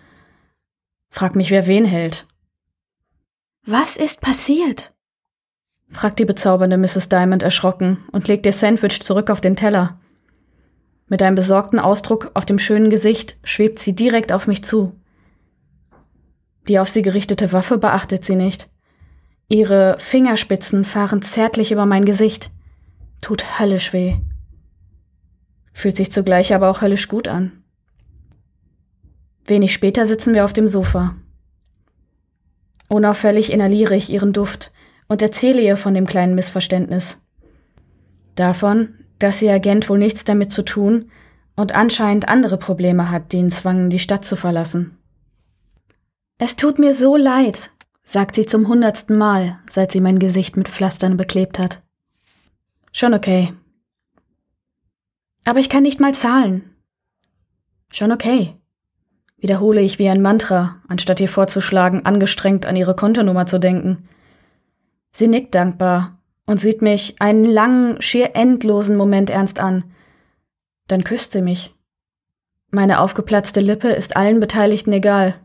Frag 1.09 1.35
mich, 1.35 1.51
wer 1.51 1.67
wen 1.67 1.85
hält. 1.85 2.27
Was 3.65 3.95
ist 3.97 4.21
passiert? 4.21 4.93
fragt 5.89 6.19
die 6.19 6.25
bezaubernde 6.25 6.77
Mrs. 6.77 7.09
Diamond 7.09 7.43
erschrocken 7.43 8.03
und 8.11 8.27
legt 8.27 8.45
ihr 8.45 8.53
Sandwich 8.53 9.01
zurück 9.01 9.29
auf 9.29 9.41
den 9.41 9.55
Teller. 9.55 9.99
Mit 11.07 11.21
einem 11.21 11.35
besorgten 11.35 11.79
Ausdruck 11.79 12.31
auf 12.33 12.45
dem 12.45 12.59
schönen 12.59 12.89
Gesicht 12.89 13.37
schwebt 13.43 13.79
sie 13.79 13.93
direkt 13.93 14.31
auf 14.31 14.47
mich 14.47 14.63
zu. 14.63 14.99
Die 16.67 16.79
auf 16.79 16.89
sie 16.89 17.01
gerichtete 17.01 17.53
Waffe 17.53 17.77
beachtet 17.77 18.25
sie 18.25 18.35
nicht. 18.35 18.69
Ihre 19.47 19.97
Fingerspitzen 19.99 20.83
fahren 20.83 21.21
zärtlich 21.21 21.71
über 21.71 21.85
mein 21.85 22.05
Gesicht. 22.05 22.49
Tut 23.21 23.59
höllisch 23.59 23.93
weh. 23.93 24.17
Fühlt 25.75 25.97
sich 25.97 26.09
zugleich 26.09 26.53
aber 26.55 26.69
auch 26.69 26.81
höllisch 26.81 27.09
gut 27.09 27.27
an. 27.27 27.51
Wenig 29.45 29.73
später 29.73 30.05
sitzen 30.05 30.33
wir 30.33 30.45
auf 30.45 30.53
dem 30.53 30.69
Sofa. 30.69 31.17
Unauffällig 32.87 33.51
inhaliere 33.51 33.93
ich 33.93 34.09
ihren 34.09 34.31
Duft 34.31 34.71
und 35.09 35.21
erzähle 35.21 35.61
ihr 35.61 35.75
von 35.75 35.93
dem 35.93 36.07
kleinen 36.07 36.33
Missverständnis. 36.33 37.21
Davon, 38.35 38.95
dass 39.19 39.41
ihr 39.41 39.53
Agent 39.53 39.89
wohl 39.89 39.99
nichts 39.99 40.23
damit 40.23 40.53
zu 40.53 40.63
tun 40.63 41.11
und 41.57 41.75
anscheinend 41.75 42.29
andere 42.29 42.57
Probleme 42.57 43.11
hat, 43.11 43.33
die 43.33 43.37
ihn 43.37 43.49
zwangen, 43.49 43.89
die 43.89 43.99
Stadt 43.99 44.23
zu 44.23 44.37
verlassen. 44.37 44.97
Es 46.37 46.55
tut 46.55 46.79
mir 46.79 46.93
so 46.93 47.17
leid, 47.17 47.71
sagt 48.05 48.35
sie 48.35 48.45
zum 48.45 48.69
hundertsten 48.69 49.17
Mal, 49.17 49.59
seit 49.69 49.91
sie 49.91 49.99
mein 49.99 50.19
Gesicht 50.19 50.55
mit 50.55 50.69
Pflastern 50.69 51.17
beklebt 51.17 51.59
hat. 51.59 51.81
Schon 52.93 53.13
okay. 53.13 53.51
Aber 55.45 55.59
ich 55.59 55.69
kann 55.69 55.83
nicht 55.83 55.99
mal 55.99 56.13
zahlen. 56.13 56.75
Schon 57.91 58.11
okay. 58.11 58.55
Wiederhole 59.37 59.81
ich 59.81 59.99
wie 59.99 60.09
ein 60.09 60.21
Mantra, 60.21 60.81
anstatt 60.87 61.19
ihr 61.19 61.29
vorzuschlagen, 61.29 62.05
angestrengt 62.05 62.65
an 62.65 62.75
ihre 62.75 62.95
Kontonummer 62.95 63.45
zu 63.45 63.59
denken. 63.59 64.09
Sie 65.11 65.27
nickt 65.27 65.55
dankbar 65.55 66.19
und 66.45 66.59
sieht 66.59 66.81
mich 66.81 67.21
einen 67.21 67.45
langen, 67.45 68.01
schier 68.01 68.35
endlosen 68.35 68.97
Moment 68.97 69.29
ernst 69.29 69.59
an. 69.59 69.85
Dann 70.87 71.03
küsst 71.03 71.31
sie 71.31 71.41
mich. 71.41 71.75
Meine 72.71 72.99
aufgeplatzte 72.99 73.61
Lippe 73.61 73.89
ist 73.89 74.17
allen 74.17 74.39
Beteiligten 74.39 74.91
egal. 74.91 75.35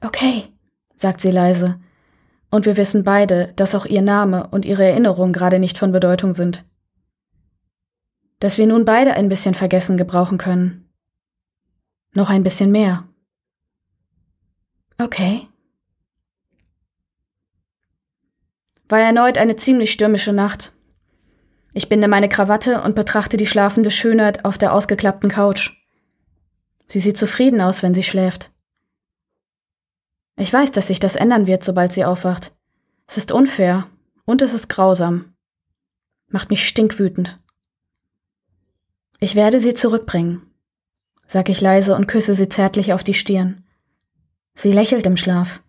Okay, 0.00 0.44
sagt 0.96 1.20
sie 1.20 1.30
leise, 1.30 1.80
und 2.50 2.64
wir 2.64 2.76
wissen 2.76 3.04
beide, 3.04 3.52
dass 3.56 3.74
auch 3.74 3.84
ihr 3.84 4.00
Name 4.00 4.46
und 4.46 4.64
ihre 4.64 4.84
Erinnerung 4.84 5.32
gerade 5.32 5.58
nicht 5.58 5.76
von 5.76 5.92
Bedeutung 5.92 6.32
sind. 6.32 6.64
Dass 8.40 8.58
wir 8.58 8.66
nun 8.66 8.84
beide 8.84 9.14
ein 9.14 9.28
bisschen 9.28 9.54
vergessen 9.54 9.96
gebrauchen 9.96 10.38
können. 10.38 10.88
Noch 12.12 12.30
ein 12.30 12.42
bisschen 12.42 12.70
mehr. 12.70 13.08
Okay. 14.98 15.48
War 18.88 19.00
erneut 19.00 19.38
eine 19.38 19.56
ziemlich 19.56 19.92
stürmische 19.92 20.32
Nacht. 20.32 20.72
Ich 21.74 21.88
binde 21.88 22.08
meine 22.08 22.28
Krawatte 22.28 22.82
und 22.82 22.94
betrachte 22.94 23.36
die 23.36 23.46
schlafende 23.46 23.90
Schönheit 23.90 24.44
auf 24.44 24.56
der 24.56 24.72
ausgeklappten 24.72 25.30
Couch. 25.30 25.72
Sie 26.86 27.00
sieht 27.00 27.18
zufrieden 27.18 27.60
aus, 27.60 27.82
wenn 27.82 27.92
sie 27.92 28.02
schläft. 28.02 28.50
Ich 30.36 30.52
weiß, 30.52 30.72
dass 30.72 30.86
sich 30.86 31.00
das 31.00 31.16
ändern 31.16 31.46
wird, 31.46 31.62
sobald 31.64 31.92
sie 31.92 32.04
aufwacht. 32.04 32.54
Es 33.06 33.16
ist 33.16 33.30
unfair 33.30 33.86
und 34.24 34.40
es 34.40 34.54
ist 34.54 34.68
grausam. 34.68 35.34
Macht 36.28 36.50
mich 36.50 36.66
stinkwütend. 36.66 37.38
Ich 39.20 39.34
werde 39.34 39.60
sie 39.60 39.74
zurückbringen, 39.74 40.42
sag 41.26 41.48
ich 41.48 41.60
leise 41.60 41.96
und 41.96 42.06
küsse 42.06 42.34
sie 42.34 42.48
zärtlich 42.48 42.92
auf 42.92 43.02
die 43.02 43.14
Stirn. 43.14 43.64
Sie 44.54 44.72
lächelt 44.72 45.06
im 45.06 45.16
Schlaf. 45.16 45.60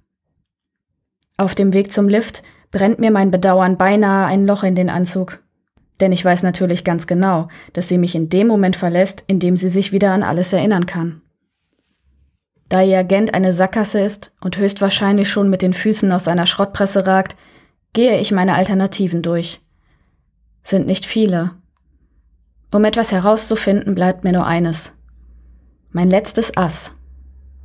Auf 1.38 1.56
dem 1.56 1.74
Weg 1.74 1.92
zum 1.92 2.08
Lift 2.08 2.44
brennt 2.72 3.00
mir 3.00 3.12
mein 3.12 3.32
Bedauern 3.32 3.78
beinahe 3.78 4.28
ein 4.28 4.46
Loch 4.46 4.64
in 4.64 4.76
den 4.76 4.90
Anzug. 4.90 5.40
Denn 6.00 6.12
ich 6.12 6.24
weiß 6.24 6.44
natürlich 6.44 6.84
ganz 6.84 7.08
genau, 7.08 7.48
dass 7.74 7.88
sie 7.88 7.98
mich 7.98 8.16
in 8.16 8.30
dem 8.30 8.48
Moment 8.48 8.76
verlässt, 8.76 9.24
in 9.28 9.40
dem 9.40 9.58
sie 9.58 9.70
sich 9.70 9.92
wieder 9.92 10.12
an 10.12 10.24
alles 10.24 10.54
erinnern 10.54 10.86
kann. 10.86 11.22
Da 12.70 12.84
ihr 12.84 13.00
Agent 13.00 13.34
eine 13.34 13.52
Sackgasse 13.52 14.00
ist 14.00 14.32
und 14.42 14.58
höchstwahrscheinlich 14.58 15.30
schon 15.30 15.50
mit 15.50 15.64
den 15.64 15.74
Füßen 15.74 16.12
aus 16.12 16.28
einer 16.28 16.46
Schrottpresse 16.46 17.08
ragt, 17.08 17.36
gehe 17.94 18.20
ich 18.20 18.32
meine 18.32 18.54
Alternativen 18.54 19.24
durch. 19.24 19.60
Sind 20.62 20.86
nicht 20.86 21.08
viele. 21.08 21.59
Um 22.72 22.86
etwas 22.86 23.12
herauszufinden, 23.12 23.96
bleibt 23.96 24.24
mir 24.24 24.32
nur 24.32 24.46
eines. 24.46 24.98
Mein 25.92 26.10
letztes 26.10 26.56
Ass, 26.56 26.96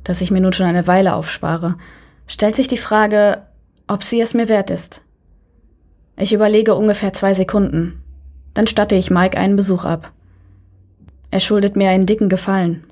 das 0.03 0.21
ich 0.21 0.31
mir 0.31 0.41
nun 0.41 0.53
schon 0.53 0.65
eine 0.65 0.87
Weile 0.87 1.13
aufspare, 1.13 1.75
stellt 2.27 2.55
sich 2.55 2.67
die 2.67 2.77
Frage, 2.77 3.43
ob 3.87 4.03
sie 4.03 4.19
es 4.19 4.33
mir 4.33 4.49
wert 4.49 4.71
ist. 4.71 5.03
Ich 6.17 6.33
überlege 6.33 6.75
ungefähr 6.75 7.13
zwei 7.13 7.33
Sekunden. 7.33 8.01
Dann 8.53 8.67
statte 8.67 8.95
ich 8.95 9.11
Mike 9.11 9.37
einen 9.37 9.55
Besuch 9.55 9.85
ab. 9.85 10.11
Er 11.29 11.39
schuldet 11.39 11.75
mir 11.75 11.89
einen 11.89 12.05
dicken 12.05 12.29
Gefallen. 12.29 12.85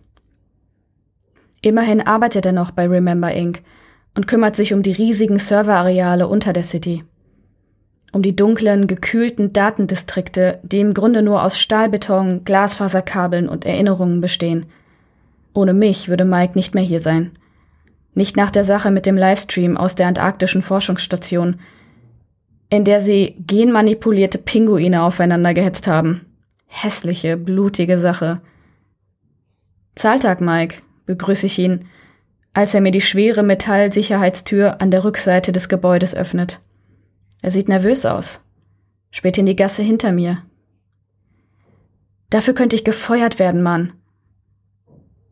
Immerhin 1.61 2.01
arbeitet 2.01 2.45
er 2.45 2.51
noch 2.51 2.71
bei 2.71 2.87
Remember 2.87 3.31
Inc. 3.31 3.63
und 4.15 4.27
kümmert 4.27 4.55
sich 4.55 4.73
um 4.73 4.83
die 4.83 4.91
riesigen 4.91 5.39
Serverareale 5.39 6.27
unter 6.27 6.51
der 6.51 6.63
City. 6.63 7.05
Um 8.13 8.21
die 8.21 8.35
dunklen, 8.35 8.85
gekühlten 8.85 9.53
Datendistrikte, 9.53 10.59
die 10.61 10.79
im 10.79 10.93
Grunde 10.93 11.23
nur 11.23 11.43
aus 11.43 11.59
Stahlbeton, 11.59 12.45
Glasfaserkabeln 12.45 13.49
und 13.49 13.65
Erinnerungen 13.65 14.21
bestehen. 14.21 14.67
Ohne 15.51 15.73
mich 15.73 16.09
würde 16.09 16.23
Mike 16.23 16.53
nicht 16.53 16.75
mehr 16.75 16.83
hier 16.83 16.99
sein. 16.99 17.31
Nicht 18.13 18.37
nach 18.37 18.51
der 18.51 18.63
Sache 18.63 18.91
mit 18.91 19.07
dem 19.07 19.17
Livestream 19.17 19.77
aus 19.77 19.95
der 19.95 20.07
antarktischen 20.07 20.61
Forschungsstation, 20.61 21.59
in 22.69 22.85
der 22.85 23.01
sie 23.01 23.35
genmanipulierte 23.39 24.37
Pinguine 24.37 25.01
aufeinander 25.01 25.55
gehetzt 25.55 25.87
haben. 25.87 26.21
Hässliche, 26.67 27.35
blutige 27.35 27.97
Sache. 27.97 28.41
Zahltag, 29.95 30.39
Mike, 30.39 30.83
begrüße 31.07 31.47
ich 31.47 31.57
ihn, 31.57 31.85
als 32.53 32.75
er 32.75 32.81
mir 32.81 32.91
die 32.91 33.01
schwere 33.01 33.41
Metallsicherheitstür 33.41 34.81
an 34.81 34.91
der 34.91 35.03
Rückseite 35.03 35.51
des 35.51 35.67
Gebäudes 35.67 36.13
öffnet. 36.13 36.59
Er 37.43 37.51
sieht 37.51 37.67
nervös 37.67 38.05
aus, 38.05 38.39
späht 39.11 39.37
in 39.37 39.45
die 39.45 39.57
Gasse 39.57 39.83
hinter 39.83 40.13
mir. 40.13 40.43
Dafür 42.29 42.53
könnte 42.53 42.77
ich 42.77 42.85
gefeuert 42.85 43.37
werden, 43.37 43.61
Mann. 43.61 43.91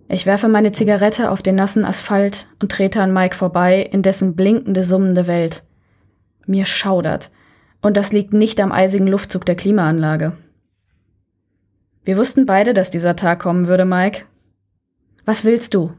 Ich 0.10 0.26
werfe 0.26 0.50
meine 0.50 0.74
Zigarette 0.74 1.32
auf 1.32 1.42
den 1.42 1.56
nassen 1.56 1.86
Asphalt 1.86 2.50
und 2.62 2.70
trete 2.70 3.02
an 3.02 3.14
Mike 3.14 3.34
vorbei 3.34 3.82
in 3.82 4.02
dessen 4.02 4.36
blinkende, 4.36 4.84
summende 4.84 5.26
Welt. 5.26 5.64
Mir 6.46 6.66
schaudert, 6.66 7.32
und 7.82 7.96
das 7.96 8.12
liegt 8.12 8.34
nicht 8.34 8.60
am 8.60 8.74
eisigen 8.74 9.08
Luftzug 9.08 9.46
der 9.46 9.56
Klimaanlage. 9.56 10.36
Wir 12.04 12.18
wussten 12.18 12.46
beide, 12.46 12.74
dass 12.74 12.90
dieser 12.90 13.16
Tag 13.16 13.40
kommen 13.40 13.68
würde, 13.68 13.86
Mike, 13.86 14.26
was 15.24 15.46
willst 15.46 15.74
du? 15.76 15.94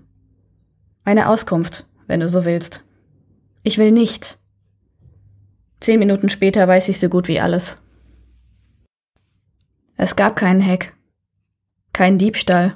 Eine 1.04 1.30
Auskunft, 1.30 1.86
wenn 2.06 2.20
du 2.20 2.28
so 2.28 2.44
willst. 2.44 2.84
Ich 3.62 3.78
will 3.78 3.92
nicht. 3.92 4.38
Zehn 5.82 5.98
Minuten 5.98 6.28
später 6.28 6.68
weiß 6.68 6.88
ich 6.90 7.00
so 7.00 7.08
gut 7.08 7.26
wie 7.26 7.40
alles. 7.40 7.76
Es 9.96 10.14
gab 10.14 10.36
keinen 10.36 10.64
Hack, 10.64 10.92
keinen 11.92 12.18
Diebstahl, 12.18 12.74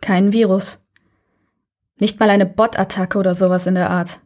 keinen 0.00 0.32
Virus. 0.32 0.80
Nicht 1.98 2.20
mal 2.20 2.30
eine 2.30 2.46
Bot-Attacke 2.46 3.18
oder 3.18 3.34
sowas 3.34 3.66
in 3.66 3.74
der 3.74 3.90
Art. 3.90 4.20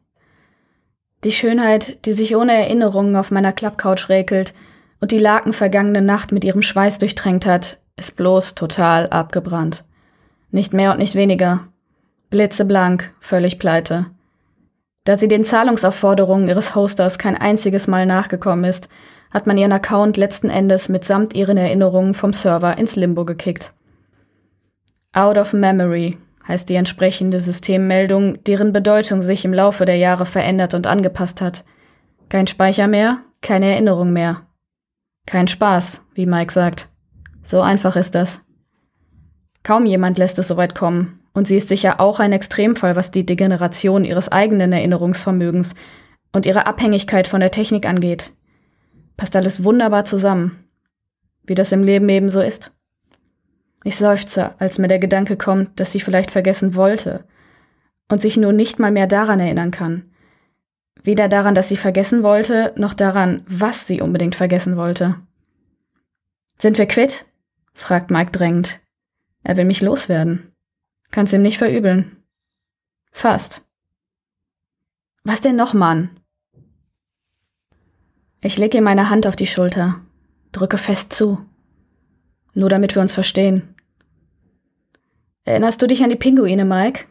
Die 1.25 1.33
Schönheit, 1.33 2.05
die 2.05 2.13
sich 2.13 2.37
ohne 2.37 2.53
Erinnerungen 2.53 3.17
auf 3.17 3.31
meiner 3.31 3.55
Klappcouch 3.55 4.11
räkelt 4.11 4.53
und 5.01 5.13
die 5.13 5.19
lakenvergangene 5.19 6.03
Nacht 6.03 6.31
mit 6.31 6.45
ihrem 6.45 6.61
Schweiß 6.61 6.99
durchtränkt 6.99 7.47
hat, 7.47 7.81
ist 7.97 8.17
bloß 8.17 8.55
total 8.55 9.09
abgebrannt. 9.09 9.85
Nicht 10.51 10.75
mehr 10.75 10.93
und 10.93 10.99
nicht 10.99 11.15
weniger. 11.15 11.69
Blitzeblank, 12.29 13.15
völlig 13.19 13.59
pleite. 13.59 14.11
Da 15.05 15.17
sie 15.17 15.29
den 15.29 15.45
Zahlungsaufforderungen 15.45 16.49
ihres 16.49 16.75
Hosters 16.75 17.19
kein 17.19 17.37
einziges 17.37 17.87
Mal 17.87 18.07
nachgekommen 18.07 18.65
ist, 18.65 18.89
hat 19.31 19.47
man 19.47 19.57
ihren 19.57 19.73
Account 19.73 20.17
letzten 20.17 20.51
Endes 20.51 20.89
mitsamt 20.89 21.35
ihren 21.35 21.57
Erinnerungen 21.57 22.15
vom 22.15 22.33
Server 22.33 22.77
ins 22.77 22.97
Limbo 22.97 23.25
gekickt. 23.25 23.73
Out 25.13 25.39
of 25.39 25.53
Memory 25.53 26.19
heißt 26.47 26.69
die 26.69 26.75
entsprechende 26.75 27.41
Systemmeldung, 27.41 28.43
deren 28.45 28.73
Bedeutung 28.73 29.23
sich 29.23 29.45
im 29.45 29.55
Laufe 29.55 29.85
der 29.85 29.97
Jahre 29.97 30.27
verändert 30.27 30.75
und 30.75 30.87
angepasst 30.87 31.41
hat. 31.41 31.65
Kein 32.29 32.47
Speicher 32.47 32.89
mehr, 32.89 33.19
keine 33.41 33.67
Erinnerung 33.67 34.13
mehr. 34.13 34.43
Kein 35.27 35.49
Spaß, 35.49 36.03
wie 36.15 36.27
Mike 36.27 36.53
sagt. 36.53 36.89
So 37.43 37.61
einfach 37.61 37.97
ist 37.97 38.15
das. 38.15 38.41
Kaum 39.63 39.87
jemand 39.87 40.19
lässt 40.19 40.39
es 40.39 40.49
so 40.49 40.57
weit 40.57 40.75
kommen, 40.75 41.20
und 41.33 41.47
sie 41.47 41.57
ist 41.57 41.69
sicher 41.69 42.01
auch 42.01 42.21
ein 42.21 42.33
Extremfall, 42.33 42.97
was 42.97 43.11
die 43.11 43.25
Degeneration 43.25 44.05
ihres 44.05 44.31
eigenen 44.31 44.73
Erinnerungsvermögens 44.73 45.75
und 46.33 46.47
ihre 46.47 46.67
Abhängigkeit 46.67 47.29
von 47.29 47.41
der 47.41 47.51
Technik 47.51 47.87
angeht. 47.87 48.33
Passt 49.17 49.37
alles 49.37 49.65
wunderbar 49.65 50.05
zusammen. 50.05 50.65
Wie 51.45 51.55
das 51.55 51.73
im 51.73 51.83
Leben 51.83 52.09
eben 52.09 52.31
so 52.31 52.41
ist. 52.41 52.73
Ich 53.85 53.97
seufze, 53.97 54.55
als 54.59 54.79
mir 54.79 54.89
der 54.89 54.99
Gedanke 54.99 55.37
kommt, 55.37 55.81
dass 55.81 55.93
sie 55.93 56.01
vielleicht 56.01 56.31
vergessen 56.31 56.75
wollte 56.75 57.25
und 58.09 58.21
sich 58.21 58.37
nun 58.37 58.57
nicht 58.57 58.79
mal 58.79 58.93
mehr 58.93 59.07
daran 59.07 59.41
erinnern 59.41 59.71
kann. 59.71 60.11
Weder 61.03 61.29
daran, 61.29 61.55
dass 61.55 61.69
sie 61.69 61.77
vergessen 61.77 62.23
wollte, 62.23 62.75
noch 62.77 62.93
daran, 62.93 63.43
was 63.47 63.87
sie 63.87 64.03
unbedingt 64.03 64.35
vergessen 64.35 64.77
wollte. 64.77 65.17
Sind 66.59 66.77
wir 66.77 66.87
quitt? 66.87 67.25
fragt 67.73 68.11
Mike 68.11 68.33
drängend. 68.33 68.81
Er 69.43 69.57
will 69.57 69.65
mich 69.65 69.81
loswerden. 69.81 70.53
Kann's 71.11 71.33
ihm 71.33 71.43
nicht 71.43 71.59
verübeln. 71.59 72.17
Fast. 73.11 73.63
Was 75.25 75.41
denn 75.41 75.57
noch, 75.57 75.75
Mann? 75.75 76.21
Ich 78.41 78.57
lege 78.57 78.79
ihm 78.79 78.85
meine 78.85 79.11
Hand 79.11 79.27
auf 79.27 79.37
die 79.37 79.47
Schulter, 79.47 80.01
drücke 80.53 80.79
fest 80.79 81.13
zu. 81.13 81.45
Nur 82.55 82.69
damit 82.69 82.95
wir 82.95 83.03
uns 83.03 83.15
verstehen. 83.15 83.75
Erinnerst 85.45 85.83
du 85.83 85.87
dich 85.87 86.03
an 86.03 86.11
die 86.11 86.17
Pinguine, 86.17 86.65
Mike? 86.65 87.07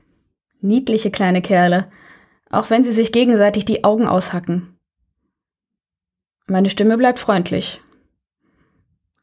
Niedliche 0.61 1.11
kleine 1.11 1.41
Kerle, 1.41 1.91
auch 2.49 2.69
wenn 2.69 2.83
sie 2.83 2.91
sich 2.91 3.11
gegenseitig 3.11 3.65
die 3.65 3.83
Augen 3.83 4.07
aushacken. 4.07 4.77
Meine 6.47 6.69
Stimme 6.69 6.97
bleibt 6.97 7.19
freundlich. 7.19 7.81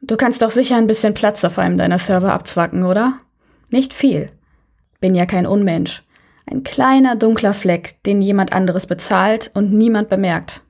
Du 0.01 0.17
kannst 0.17 0.43
doch 0.43 0.51
sicher 0.51 0.77
ein 0.77 0.87
bisschen 0.87 1.15
Platz 1.15 1.45
auf 1.45 1.59
einem 1.59 1.77
deiner 1.77 1.99
Server 1.99 2.33
abzwacken, 2.33 2.85
oder? 2.85 3.19
Nicht 3.69 3.93
viel. 3.93 4.31
Bin 5.01 5.15
ja 5.15 5.27
kein 5.27 5.47
Unmensch. 5.47 6.05
Ein 6.47 6.63
kleiner 6.63 7.17
dunkler 7.17 7.55
Fleck, 7.55 8.03
den 8.05 8.23
jemand 8.23 8.53
anderes 8.53 8.87
bezahlt 8.87 9.51
und 9.55 9.73
niemand 9.73 10.09
bemerkt. 10.09 10.63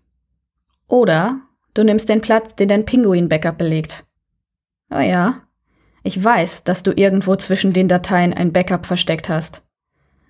Oder 0.89 1.41
du 1.75 1.85
nimmst 1.85 2.09
den 2.09 2.21
Platz, 2.21 2.55
den 2.55 2.69
dein 2.69 2.85
Pinguin-Backup 2.85 3.59
belegt. 3.59 4.05
Oh 4.91 5.01
ja, 5.01 5.43
ich 6.03 6.23
weiß, 6.23 6.65
dass 6.65 6.83
du 6.83 6.93
irgendwo 6.93 7.35
zwischen 7.37 7.73
den 7.73 7.89
Dateien 7.89 8.33
ein 8.33 8.53
Backup 8.53 8.87
versteckt 8.87 9.29
hast. 9.29 9.65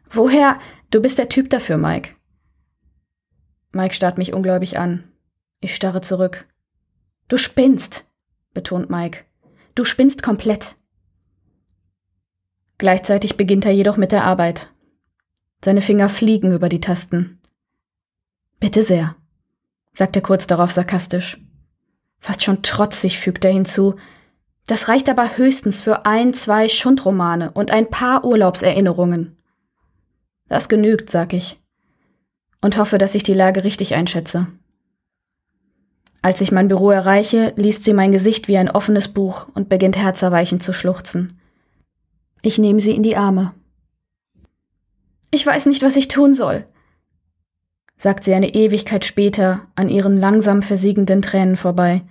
Woher? 0.08 0.58
Du 0.90 1.02
bist 1.02 1.18
der 1.18 1.28
Typ 1.28 1.50
dafür, 1.50 1.76
Mike. 1.76 2.14
Mike 3.72 3.94
starrt 3.94 4.16
mich 4.18 4.32
ungläubig 4.32 4.78
an. 4.78 5.04
Ich 5.60 5.74
starre 5.74 6.00
zurück. 6.00 6.46
Du 7.28 7.36
spinnst, 7.36 8.08
betont 8.54 8.88
Mike. 8.88 9.24
Du 9.74 9.84
spinnst 9.84 10.22
komplett. 10.22 10.76
Gleichzeitig 12.78 13.36
beginnt 13.36 13.64
er 13.64 13.72
jedoch 13.72 13.96
mit 13.96 14.12
der 14.12 14.24
Arbeit. 14.24 14.70
Seine 15.64 15.80
Finger 15.80 16.08
fliegen 16.08 16.52
über 16.52 16.68
die 16.68 16.80
Tasten. 16.80 17.40
Bitte 18.60 18.82
sehr, 18.82 19.16
sagt 19.92 20.16
er 20.16 20.22
kurz 20.22 20.46
darauf 20.46 20.70
sarkastisch. 20.70 21.40
Fast 22.18 22.42
schon 22.42 22.62
trotzig 22.62 23.18
fügt 23.18 23.44
er 23.44 23.52
hinzu, 23.52 23.96
das 24.66 24.88
reicht 24.88 25.08
aber 25.08 25.36
höchstens 25.36 25.82
für 25.82 26.06
ein, 26.06 26.34
zwei 26.34 26.68
Schundromane 26.68 27.52
und 27.52 27.70
ein 27.70 27.88
paar 27.88 28.24
Urlaubserinnerungen. 28.24 29.36
Das 30.48 30.68
genügt, 30.68 31.08
sag 31.10 31.32
ich. 31.32 31.60
Und 32.60 32.78
hoffe, 32.78 32.98
dass 32.98 33.14
ich 33.14 33.22
die 33.22 33.34
Lage 33.34 33.64
richtig 33.64 33.94
einschätze. 33.94 34.48
Als 36.20 36.40
ich 36.40 36.50
mein 36.50 36.66
Büro 36.66 36.90
erreiche, 36.90 37.52
liest 37.54 37.84
sie 37.84 37.92
mein 37.92 38.10
Gesicht 38.10 38.48
wie 38.48 38.56
ein 38.56 38.70
offenes 38.70 39.06
Buch 39.08 39.46
und 39.54 39.68
beginnt 39.68 39.96
herzerweichend 39.96 40.62
zu 40.62 40.72
schluchzen. 40.72 41.40
Ich 42.46 42.58
nehme 42.58 42.80
sie 42.80 42.94
in 42.94 43.02
die 43.02 43.16
Arme. 43.16 43.56
Ich 45.32 45.44
weiß 45.44 45.66
nicht, 45.66 45.82
was 45.82 45.96
ich 45.96 46.06
tun 46.06 46.32
soll, 46.32 46.64
sagt 47.96 48.22
sie 48.22 48.34
eine 48.34 48.54
Ewigkeit 48.54 49.04
später 49.04 49.66
an 49.74 49.88
ihren 49.88 50.16
langsam 50.16 50.62
versiegenden 50.62 51.22
Tränen 51.22 51.56
vorbei. 51.56 52.06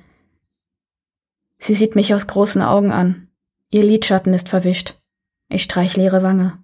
Sie 1.58 1.74
sieht 1.74 1.96
mich 1.96 2.14
aus 2.14 2.28
großen 2.28 2.62
Augen 2.62 2.92
an. 2.92 3.30
Ihr 3.72 3.84
Lidschatten 3.84 4.34
ist 4.34 4.50
verwischt. 4.50 5.00
Ich 5.48 5.64
streich 5.64 5.96
leere 5.96 6.22
Wange. 6.22 6.62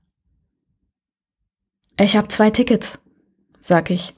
Ich 1.97 2.17
hab 2.17 2.29
zwei 2.29 2.49
Tickets, 2.49 3.01
sag 3.61 3.89
ich. 3.89 4.17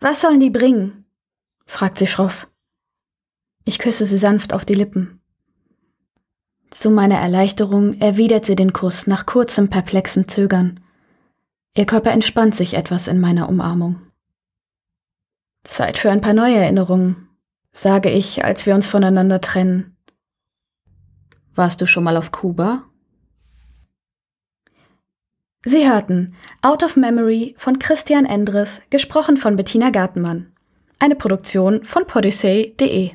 Was 0.00 0.20
sollen 0.20 0.40
die 0.40 0.50
bringen? 0.50 1.04
fragt 1.64 1.98
sie 1.98 2.08
schroff. 2.08 2.48
Ich 3.64 3.78
küsse 3.78 4.04
sie 4.04 4.18
sanft 4.18 4.52
auf 4.52 4.64
die 4.64 4.74
Lippen. 4.74 5.20
Zu 6.74 6.90
meiner 6.90 7.18
Erleichterung 7.18 8.00
erwidert 8.00 8.44
sie 8.44 8.56
den 8.56 8.72
Kuss 8.72 9.06
nach 9.06 9.26
kurzem 9.26 9.70
perplexem 9.70 10.26
Zögern. 10.26 10.80
Ihr 11.76 11.86
Körper 11.86 12.10
entspannt 12.10 12.56
sich 12.56 12.74
etwas 12.74 13.06
in 13.06 13.20
meiner 13.20 13.48
Umarmung. 13.48 14.00
Zeit 15.62 15.98
für 15.98 16.10
ein 16.10 16.20
paar 16.20 16.34
neue 16.34 16.56
Erinnerungen, 16.56 17.28
sage 17.70 18.10
ich, 18.10 18.44
als 18.44 18.66
wir 18.66 18.74
uns 18.74 18.88
voneinander 18.88 19.40
trennen. 19.40 19.96
Warst 21.54 21.80
du 21.80 21.86
schon 21.86 22.02
mal 22.02 22.16
auf 22.16 22.32
Kuba? 22.32 22.82
Sie 25.64 25.88
hörten 25.88 26.34
Out 26.60 26.82
of 26.82 26.96
Memory 26.96 27.54
von 27.56 27.78
Christian 27.78 28.26
Endres, 28.26 28.82
gesprochen 28.90 29.36
von 29.36 29.54
Bettina 29.54 29.90
Gartenmann. 29.90 30.52
Eine 30.98 31.14
Produktion 31.14 31.84
von 31.84 32.04
podyssey.de 32.04 33.12